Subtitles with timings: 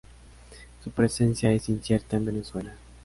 [0.83, 2.75] Su presencia es incierta en Venezuela.